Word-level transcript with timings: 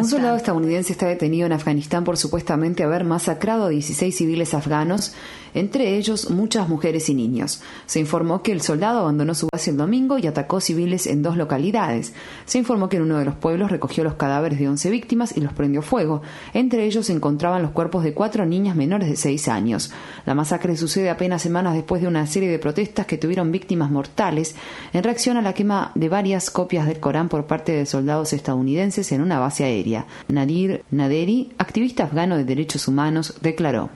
Un 0.00 0.08
soldado 0.08 0.36
estadounidense 0.36 0.92
está 0.92 1.06
detenido 1.06 1.46
en 1.46 1.52
Afganistán 1.52 2.04
por 2.04 2.16
supuestamente 2.16 2.82
haber 2.82 3.04
masacrado 3.04 3.66
a 3.66 3.68
16 3.68 4.16
civiles 4.16 4.54
afganos 4.54 5.14
entre 5.54 5.96
ellos 5.96 6.30
muchas 6.30 6.68
mujeres 6.68 7.08
y 7.08 7.14
niños. 7.14 7.62
Se 7.86 8.00
informó 8.00 8.42
que 8.42 8.52
el 8.52 8.60
soldado 8.60 9.00
abandonó 9.00 9.34
su 9.34 9.48
base 9.52 9.70
el 9.70 9.76
domingo 9.76 10.18
y 10.18 10.26
atacó 10.26 10.60
civiles 10.60 11.06
en 11.06 11.22
dos 11.22 11.36
localidades. 11.36 12.12
Se 12.46 12.58
informó 12.58 12.88
que 12.88 12.96
en 12.96 13.04
uno 13.04 13.18
de 13.18 13.24
los 13.24 13.34
pueblos 13.34 13.70
recogió 13.70 14.04
los 14.04 14.14
cadáveres 14.14 14.58
de 14.58 14.68
11 14.68 14.90
víctimas 14.90 15.36
y 15.36 15.40
los 15.40 15.52
prendió 15.52 15.82
fuego. 15.82 16.22
Entre 16.54 16.84
ellos 16.84 17.06
se 17.06 17.12
encontraban 17.12 17.62
los 17.62 17.72
cuerpos 17.72 18.04
de 18.04 18.14
cuatro 18.14 18.46
niñas 18.46 18.76
menores 18.76 19.08
de 19.08 19.16
6 19.16 19.48
años. 19.48 19.92
La 20.26 20.34
masacre 20.34 20.76
sucede 20.76 21.10
apenas 21.10 21.42
semanas 21.42 21.74
después 21.74 22.02
de 22.02 22.08
una 22.08 22.26
serie 22.26 22.48
de 22.48 22.58
protestas 22.58 23.06
que 23.06 23.18
tuvieron 23.18 23.52
víctimas 23.52 23.90
mortales 23.90 24.54
en 24.92 25.02
reacción 25.02 25.36
a 25.36 25.42
la 25.42 25.54
quema 25.54 25.92
de 25.94 26.08
varias 26.08 26.50
copias 26.50 26.86
del 26.86 27.00
Corán 27.00 27.28
por 27.28 27.46
parte 27.46 27.72
de 27.72 27.86
soldados 27.86 28.32
estadounidenses 28.32 29.12
en 29.12 29.22
una 29.22 29.38
base 29.38 29.64
aérea. 29.64 30.06
Nadir 30.28 30.84
Naderi, 30.90 31.52
activista 31.58 32.04
afgano 32.04 32.36
de 32.36 32.44
derechos 32.44 32.88
humanos, 32.88 33.34
declaró. 33.40 33.90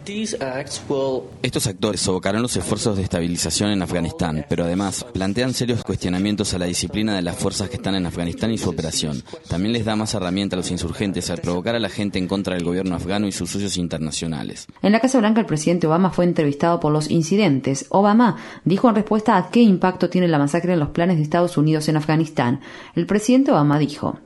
Estos 1.45 1.67
actores 1.67 2.01
sofocarán 2.01 2.41
los 2.41 2.57
esfuerzos 2.57 2.97
de 2.97 3.03
estabilización 3.03 3.69
en 3.69 3.83
Afganistán, 3.83 4.47
pero 4.49 4.65
además 4.65 5.05
plantean 5.13 5.53
serios 5.53 5.85
cuestionamientos 5.85 6.55
a 6.55 6.59
la 6.59 6.65
disciplina 6.65 7.15
de 7.15 7.21
las 7.21 7.37
fuerzas 7.37 7.69
que 7.69 7.77
están 7.77 7.95
en 7.95 8.07
Afganistán 8.07 8.51
y 8.51 8.57
su 8.57 8.71
operación. 8.71 9.23
También 9.47 9.75
les 9.75 9.85
da 9.85 9.95
más 9.95 10.15
herramienta 10.15 10.57
a 10.57 10.61
los 10.61 10.71
insurgentes 10.71 11.29
al 11.29 11.43
provocar 11.43 11.75
a 11.75 11.81
la 11.81 11.91
gente 11.91 12.19
en 12.19 12.29
contra 12.29 12.55
del 12.55 12.65
gobierno 12.65 12.97
afgano 12.97 13.27
y 13.27 13.33
sus 13.33 13.51
socios 13.51 13.77
internacionales. 13.77 14.67
En 14.81 14.93
la 14.93 15.01
Casa 15.01 15.19
Blanca, 15.19 15.41
el 15.41 15.47
presidente 15.47 15.87
Obama 15.87 16.09
fue 16.09 16.25
entrevistado 16.25 16.81
por 16.81 16.93
los 16.93 17.11
incidentes. 17.11 17.85
Obama 17.91 18.39
dijo 18.65 18.89
en 18.89 18.95
respuesta 18.95 19.37
a 19.37 19.51
qué 19.51 19.61
impacto 19.61 20.09
tiene 20.09 20.29
la 20.29 20.39
masacre 20.39 20.73
en 20.73 20.81
los 20.81 20.93
planes 20.93 21.19
de 21.19 21.25
Estados 21.25 21.59
Unidos 21.59 21.91
en 21.91 21.99
Afganistán. 21.99 22.61
El 22.95 23.05
presidente 23.05 23.51
Obama 23.51 23.79
dijo. 23.79 24.19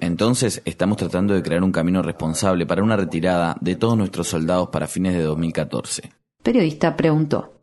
Entonces, 0.00 0.62
estamos 0.64 0.96
tratando 0.96 1.34
de 1.34 1.42
crear 1.42 1.62
un 1.62 1.72
camino 1.72 2.02
responsable 2.02 2.66
para 2.66 2.82
una 2.82 2.96
retirada 2.96 3.56
de 3.60 3.76
todos 3.76 3.96
nuestros 3.96 4.28
soldados 4.28 4.68
para 4.68 4.86
fines 4.86 5.14
de 5.14 5.22
2014. 5.22 6.12
Periodista 6.42 6.96
preguntó. 6.96 7.54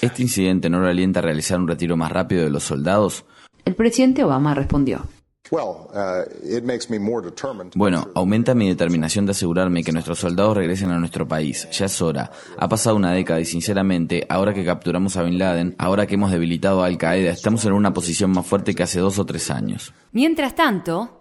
¿Este 0.00 0.22
incidente 0.22 0.70
no 0.70 0.80
lo 0.80 0.88
alienta 0.88 1.20
a 1.20 1.22
realizar 1.22 1.58
un 1.58 1.68
retiro 1.68 1.96
más 1.96 2.10
rápido 2.10 2.44
de 2.44 2.50
los 2.50 2.64
soldados? 2.64 3.24
El 3.64 3.74
presidente 3.74 4.24
Obama 4.24 4.54
respondió. 4.54 5.02
Uh, 5.50 6.24
bueno, 7.74 8.08
aumenta 8.14 8.54
mi 8.54 8.68
determinación 8.68 9.26
de 9.26 9.32
asegurarme 9.32 9.84
que 9.84 9.92
nuestros 9.92 10.18
soldados 10.18 10.56
regresen 10.56 10.90
a 10.90 10.98
nuestro 10.98 11.28
país. 11.28 11.68
Ya 11.70 11.86
es 11.86 12.02
hora. 12.02 12.30
Ha 12.58 12.68
pasado 12.68 12.96
una 12.96 13.12
década 13.12 13.40
y 13.40 13.44
sinceramente, 13.44 14.26
ahora 14.28 14.52
que 14.52 14.64
capturamos 14.64 15.16
a 15.16 15.22
Bin 15.22 15.38
Laden, 15.38 15.76
ahora 15.78 16.06
que 16.06 16.14
hemos 16.14 16.30
debilitado 16.30 16.82
a 16.82 16.86
Al 16.86 16.98
Qaeda, 16.98 17.30
estamos 17.30 17.64
en 17.64 17.72
una 17.72 17.92
posición 17.92 18.30
más 18.30 18.46
fuerte 18.46 18.74
que 18.74 18.82
hace 18.82 19.00
dos 19.00 19.18
o 19.18 19.26
tres 19.26 19.50
años. 19.50 19.92
Mientras 20.12 20.54
tanto, 20.54 21.20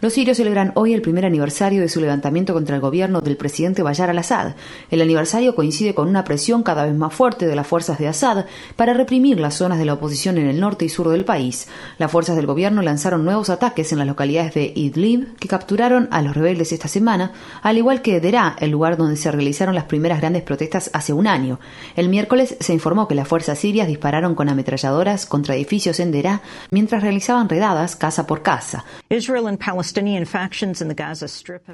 los 0.00 0.12
sirios 0.14 0.38
celebran 0.38 0.72
hoy 0.76 0.94
el 0.94 1.02
primer 1.02 1.26
aniversario 1.26 1.82
de 1.82 1.90
su 1.90 2.00
levantamiento 2.00 2.54
contra 2.54 2.74
el 2.74 2.80
gobierno 2.80 3.20
del 3.20 3.36
presidente 3.36 3.82
Bayar 3.82 4.08
al-Assad. 4.08 4.54
El 4.90 5.02
aniversario 5.02 5.54
coincide 5.54 5.94
con 5.94 6.08
una 6.08 6.24
presión 6.24 6.62
cada 6.62 6.86
vez 6.86 6.94
más 6.94 7.12
fuerte 7.12 7.46
de 7.46 7.54
las 7.54 7.66
fuerzas 7.66 7.98
de 7.98 8.08
Assad 8.08 8.46
para 8.76 8.94
reprimir 8.94 9.38
las 9.40 9.56
zonas 9.56 9.78
de 9.78 9.84
la 9.84 9.92
oposición 9.92 10.38
en 10.38 10.46
el 10.46 10.58
norte 10.58 10.86
y 10.86 10.88
sur 10.88 11.10
del 11.10 11.26
país. 11.26 11.68
Las 11.98 12.10
fuerzas 12.10 12.34
del 12.34 12.46
gobierno 12.46 12.80
lanzaron 12.80 13.26
nuevos 13.26 13.50
ataques 13.50 13.92
en 13.92 13.98
las 13.98 14.06
localidades 14.06 14.54
de 14.54 14.72
Idlib, 14.74 15.36
que 15.36 15.48
capturaron 15.48 16.08
a 16.10 16.22
los 16.22 16.34
rebeldes 16.34 16.72
esta 16.72 16.88
semana, 16.88 17.32
al 17.60 17.76
igual 17.76 18.00
que 18.00 18.20
Deraa, 18.20 18.56
el 18.58 18.70
lugar 18.70 18.96
donde 18.96 19.16
se 19.16 19.30
realizaron 19.30 19.74
las 19.74 19.84
primeras 19.84 20.20
grandes 20.20 20.44
protestas 20.44 20.88
hace 20.94 21.12
un 21.12 21.26
año. 21.26 21.60
El 21.94 22.08
miércoles 22.08 22.56
se 22.58 22.72
informó 22.72 23.06
que 23.06 23.14
las 23.14 23.28
fuerzas 23.28 23.58
sirias 23.58 23.86
dispararon 23.86 24.34
con 24.34 24.48
ametralladoras 24.48 25.26
contra 25.26 25.56
edificios 25.56 26.00
en 26.00 26.10
Deraa 26.10 26.40
mientras 26.70 27.02
realizaron 27.02 27.17
realizaban 27.18 27.48
redadas 27.48 27.96
casa 27.96 28.26
por 28.26 28.42
casa. 28.42 28.84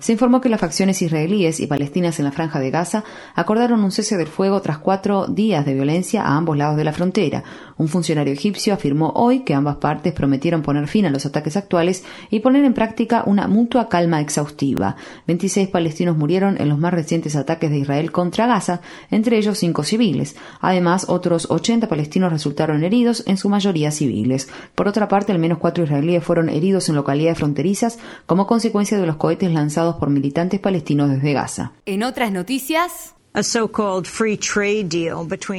Se 0.00 0.12
informó 0.12 0.40
que 0.40 0.48
las 0.48 0.60
facciones 0.60 1.02
israelíes 1.02 1.60
y 1.60 1.66
palestinas 1.66 2.18
en 2.18 2.24
la 2.24 2.32
franja 2.32 2.60
de 2.60 2.70
Gaza 2.70 3.04
acordaron 3.34 3.84
un 3.84 3.92
cese 3.92 4.16
del 4.16 4.28
fuego 4.28 4.62
tras 4.62 4.78
cuatro 4.78 5.26
días 5.26 5.66
de 5.66 5.74
violencia 5.74 6.22
a 6.22 6.36
ambos 6.36 6.56
lados 6.56 6.78
de 6.78 6.84
la 6.84 6.92
frontera. 6.92 7.44
Un 7.76 7.88
funcionario 7.88 8.32
egipcio 8.32 8.74
afirmó 8.74 9.12
hoy 9.14 9.40
que 9.40 9.54
ambas 9.54 9.76
partes 9.76 10.12
prometieron 10.12 10.62
poner 10.62 10.88
fin 10.88 11.06
a 11.06 11.10
los 11.10 11.26
ataques 11.26 11.56
actuales 11.56 12.04
y 12.30 12.40
poner 12.40 12.64
en 12.64 12.74
práctica 12.74 13.24
una 13.26 13.48
mutua 13.48 13.88
calma 13.88 14.20
exhaustiva. 14.20 14.96
26 15.26 15.68
palestinos 15.68 16.16
murieron 16.16 16.60
en 16.60 16.68
los 16.68 16.78
más 16.78 16.94
recientes 16.94 17.36
ataques 17.36 17.70
de 17.70 17.78
Israel 17.78 18.12
contra 18.12 18.46
Gaza, 18.46 18.80
entre 19.10 19.38
ellos 19.38 19.58
cinco 19.58 19.82
civiles. 19.82 20.36
Además, 20.60 21.06
otros 21.08 21.50
80 21.50 21.88
palestinos 21.88 22.32
resultaron 22.32 22.84
heridos, 22.84 23.24
en 23.26 23.36
su 23.36 23.48
mayoría 23.48 23.90
civiles. 23.90 24.48
Por 24.74 24.88
otra 24.88 25.08
parte, 25.08 25.32
al 25.32 25.38
menos 25.38 25.58
cuatro 25.58 25.84
israelíes 25.84 26.24
fueron 26.24 26.48
heridos 26.48 26.88
en 26.88 26.94
localidades 26.94 27.38
fronterizas 27.38 27.98
como 28.26 28.46
consecuencia 28.46 28.98
de 28.98 29.06
los 29.06 29.16
cohetes 29.16 29.52
lanzados 29.52 29.96
por 29.96 30.10
militantes 30.10 30.60
palestinos 30.60 31.10
desde 31.10 31.32
Gaza. 31.32 31.72
En 31.86 32.02
otras 32.02 32.32
noticias, 32.32 33.14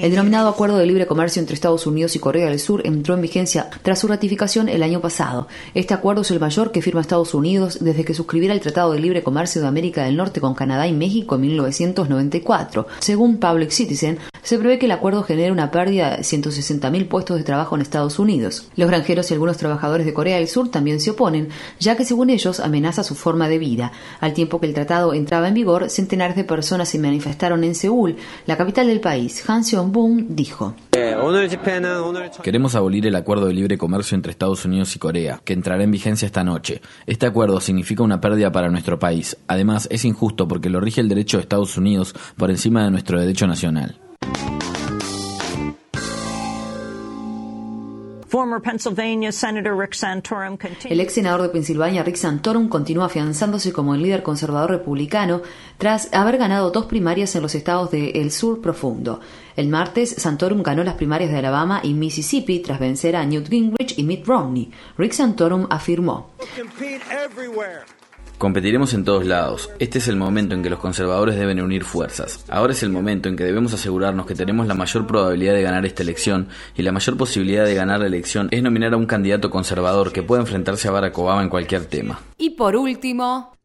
el 0.06 0.12
denominado 0.12 0.47
Acuerdo 0.47 0.78
de 0.78 0.86
Libre 0.86 1.08
Comercio 1.08 1.41
entre 1.41 1.56
Estados 1.56 1.86
Unidos 1.86 2.16
y 2.16 2.19
Corea 2.19 2.47
del 2.47 2.58
Sur 2.58 2.81
entró 2.88 3.16
en 3.16 3.22
vigencia 3.22 3.69
tras 3.81 4.00
su 4.00 4.08
ratificación 4.08 4.69
el 4.69 4.81
año 4.81 5.02
pasado. 5.02 5.50
Este 5.74 5.94
acuerdo 5.94 6.22
es 6.22 6.31
el 6.31 6.40
mayor 6.40 6.72
que 6.72 6.81
firma 6.81 7.02
Estados 7.02 7.34
Unidos 7.34 7.80
desde 7.81 8.06
que 8.06 8.13
suscribiera 8.13 8.53
el 8.53 8.62
Tratado 8.62 8.94
de 8.94 9.02
Libre 9.02 9.24
Comercio 9.24 9.62
de 9.62 9.68
América 9.68 10.06
del 10.06 10.16
Norte 10.16 10.40
con 10.40 10.53
Canadá 10.56 10.88
y 10.88 10.94
México 10.94 11.36
en 11.36 11.41
1994. 11.41 12.88
Según 13.00 13.41
Public 13.41 13.72
Citizen, 13.72 14.19
se 14.45 14.59
prevé 14.59 14.78
que 14.78 14.85
el 14.85 14.91
acuerdo 14.91 15.23
genere 15.23 15.51
una 15.51 15.72
pérdida 15.72 16.17
de 16.17 16.22
160.000 16.22 17.07
puestos 17.07 17.38
de 17.38 17.44
trabajo 17.44 17.75
en 17.75 17.81
Estados 17.81 18.19
Unidos. 18.19 18.69
Los 18.75 18.88
granjeros 18.88 19.29
y 19.29 19.33
algunos 19.33 19.57
trabajadores 19.57 20.06
de 20.06 20.13
Corea 20.13 20.38
del 20.38 20.47
Sur 20.47 20.69
también 20.69 21.00
se 21.00 21.09
oponen, 21.09 21.50
ya 21.79 21.97
que 21.97 22.06
según 22.06 22.29
ellos 22.29 22.59
amenaza 22.59 23.03
su 23.03 23.16
forma 23.16 23.50
de 23.50 23.57
vida. 23.57 23.91
Al 24.19 24.33
tiempo 24.33 24.59
que 24.59 24.67
el 24.67 24.75
tratado 24.75 25.16
entraba 25.16 25.47
en 25.47 25.56
vigor, 25.56 25.89
centenares 25.89 26.35
de 26.35 26.44
personas 26.44 26.89
se 26.89 27.00
manifestaron 27.00 27.63
en 27.63 27.73
Seúl, 27.73 28.17
la 28.45 28.56
capital 28.56 28.85
del 28.85 29.00
país. 29.00 29.44
Han 29.50 29.63
Seong-boon 29.63 30.35
dijo. 30.35 30.75
Queremos 32.44 32.75
abolir 32.75 33.07
el 33.07 33.16
acuerdo 33.16 33.47
de 33.47 33.53
libre 33.53 33.79
comercio 33.79 34.13
entre 34.13 34.31
Estados 34.31 34.63
Unidos 34.63 34.95
y 34.95 35.00
Corea, 35.00 35.41
que 35.44 35.53
entrará 35.53 35.83
en 35.83 35.89
vigencia 35.89 36.27
esta 36.27 36.44
noche. 36.44 36.83
Este 37.07 37.25
acuerdo 37.25 37.59
significa 37.59 38.03
una 38.03 38.22
pérdida 38.22 38.51
para 38.51 38.69
nuestro 38.69 39.00
país. 39.00 39.38
Además, 39.47 39.88
es 39.89 40.06
injusto 40.06 40.47
porque 40.47 40.69
lo 40.69 40.79
rige 40.79 41.01
el 41.01 41.09
derecho 41.09 41.38
de 41.38 41.41
Estados 41.41 41.77
Unidos 41.77 42.13
por 42.38 42.51
encima 42.51 42.83
de 42.83 42.91
nuestro 42.91 43.19
derecho 43.19 43.47
nacional. 43.47 44.04
El 50.89 51.00
ex 51.00 51.13
senador 51.13 51.41
de 51.41 51.50
Pensilvania, 51.50 52.03
Rick 52.03 52.16
Santorum, 52.16 52.69
continúa 52.69 53.06
afianzándose 53.06 53.73
como 53.73 53.95
el 53.95 54.01
líder 54.01 54.23
conservador 54.23 54.72
republicano 54.72 55.41
tras 55.78 56.13
haber 56.13 56.38
ganado 56.38 56.72
dos 56.72 56.85
primarias 56.85 57.35
en 57.35 57.41
los 57.41 57.56
estados 57.56 57.91
del 57.91 58.31
sur 58.31 58.61
profundo. 58.61 59.19
El 59.56 59.69
martes, 59.69 60.16
Santorum 60.17 60.63
ganó 60.63 60.83
las 60.83 60.95
primarias 60.95 61.31
de 61.31 61.38
Alabama 61.38 61.79
y 61.83 61.94
Mississippi 61.94 62.59
tras 62.59 62.79
vencer 62.79 63.16
a 63.16 63.25
Newt 63.25 63.50
Gingrich 63.50 63.97
y 63.97 64.03
Mitt 64.03 64.25
Romney. 64.25 64.72
Rick 64.97 65.13
Santorum 65.13 65.67
afirmó. 65.69 66.31
Competiremos 68.38 68.94
en 68.94 69.06
todos 69.06 69.25
lados. 69.25 69.69
Este 69.80 70.00
es 70.00 70.07
el 70.09 70.18
momento 70.18 70.56
en 70.56 70.63
que 70.63 70.69
los 70.69 70.80
conservadores 70.80 71.36
deben 71.36 71.62
unir 71.62 71.86
fuerzas. 71.86 72.44
Ahora 72.50 72.74
es 72.74 72.83
el 72.83 72.89
momento 72.89 73.30
en 73.30 73.38
que 73.38 73.45
debemos 73.45 73.74
asegurarnos 73.74 74.25
que 74.25 74.36
tenemos 74.36 74.68
la 74.68 74.74
mayor 74.74 75.07
probabilidad 75.07 75.54
de 75.54 75.62
ganar 75.62 75.86
esta 75.86 76.04
elección 76.04 76.50
y 76.75 76.81
la 76.81 76.92
mayor 76.92 77.15
posibilidad 77.18 77.65
de 77.65 77.75
ganar 77.75 78.01
la 78.01 78.07
elección 78.07 78.50
es 78.51 78.62
nominar 78.62 78.94
a 78.94 78.98
un 78.98 79.06
candidato 79.06 79.50
conservador 79.50 80.12
que 80.12 80.21
pueda 80.21 80.42
enfrentarse 80.42 80.88
a 80.88 80.92
Barack 80.92 81.18
Obama 81.18 81.44
en 81.44 81.50
cualquier 81.50 81.86
tema. 81.86 82.19
Y 82.37 82.51
por 82.51 82.75
último, 82.75 83.55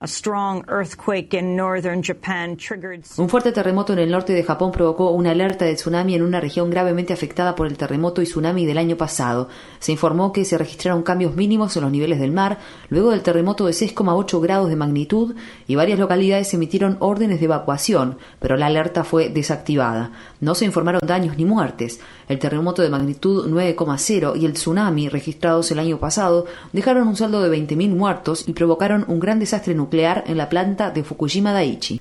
un 3.19 3.29
fuerte 3.29 3.53
terremoto 3.53 3.93
en 3.93 3.99
el 3.99 4.11
norte 4.11 4.33
de 4.33 4.43
Japón 4.43 4.73
provocó 4.73 5.11
una 5.11 5.33
alerta 5.33 5.67
de 5.67 5.75
tsunami 5.75 6.15
en 6.15 6.23
una 6.23 6.41
región 6.41 6.71
gravemente 6.71 7.13
afectada 7.13 7.55
por 7.55 7.67
el 7.67 7.77
terremoto 7.77 8.23
y 8.23 8.25
tsunami 8.25 8.65
del 8.65 8.79
año 8.79 8.97
pasado. 8.97 9.51
Se 9.79 9.93
informó 9.93 10.33
que 10.33 10.47
se 10.47 10.57
registraron 10.57 11.03
cambios 11.03 11.37
mínimos 11.37 11.77
en 11.77 11.83
los 11.83 11.93
niveles 11.93 12.19
del 12.19 12.33
mar 12.33 12.61
luego 12.89 13.11
del 13.11 13.21
terremoto 13.21 13.67
de 13.67 13.73
6,8 13.73 14.41
grados 14.41 14.41
grados 14.41 14.71
de 14.71 14.77
magnitud 14.77 15.35
y 15.67 15.75
varias 15.75 15.99
localidades 15.99 16.55
emitieron 16.55 16.97
órdenes 17.01 17.39
de 17.41 17.45
evacuación, 17.45 18.17
pero 18.39 18.57
la 18.57 18.67
alerta 18.67 19.05
fue 19.05 19.29
desactivada. 19.29 20.13
No 20.41 20.55
se 20.55 20.65
informaron 20.65 21.03
daños 21.05 21.37
ni 21.37 21.45
muertes. 21.45 22.01
El 22.27 22.39
terremoto 22.39 22.81
de 22.81 22.89
magnitud 22.89 23.51
9,0 23.51 24.41
y 24.41 24.47
el 24.47 24.55
tsunami 24.55 25.11
registrados 25.11 25.71
el 25.73 25.79
año 25.79 25.99
pasado 25.99 26.47
dejaron 26.73 27.07
un 27.07 27.17
saldo 27.17 27.43
de 27.43 27.55
20.000 27.55 27.95
muertos 27.95 28.49
y 28.49 28.55
provocaron 28.61 29.07
un 29.09 29.21
gran 29.21 29.39
desastre 29.39 29.75
nuclear 29.75 30.23
en 30.27 30.37
la 30.37 30.51
planta 30.51 30.91
de 30.91 31.03
Fukushima 31.03 31.55
Daiichi. 31.55 31.99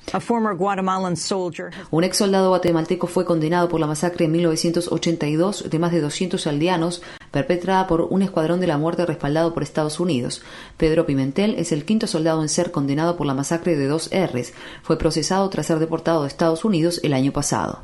Un 1.90 2.04
ex 2.04 2.18
soldado 2.18 2.50
guatemalteco 2.50 3.08
fue 3.08 3.24
condenado 3.24 3.70
por 3.70 3.80
la 3.80 3.88
masacre 3.88 4.26
en 4.26 4.34
1982 4.34 5.70
de 5.70 5.80
más 5.80 5.94
de 5.94 6.02
200 6.02 6.46
aldeanos 6.48 7.02
perpetrada 7.32 7.88
por 7.88 8.02
un 8.02 8.24
escuadrón 8.24 8.60
de 8.60 8.68
la 8.68 8.78
muerte 8.78 9.06
respaldado 9.06 9.54
por 9.54 9.64
Estados 9.64 10.02
Unidos. 10.02 10.42
Pedro 10.76 11.06
Pimentel 11.06 11.56
es 11.56 11.72
el 11.72 11.86
quinto 11.86 12.08
soldado 12.08 12.42
en 12.42 12.50
ser 12.50 12.72
condenado 12.72 13.16
por 13.16 13.26
la 13.26 13.34
masacre 13.34 13.78
de 13.78 13.88
dos 13.88 14.10
R's. 14.12 14.52
Fue 14.84 14.98
procesado 14.98 15.50
tras 15.50 15.66
ser 15.66 15.80
deportado 15.80 16.24
de 16.24 16.28
Estados 16.28 16.66
Unidos 16.66 17.00
el 17.04 17.14
año 17.14 17.32
pasado. 17.32 17.84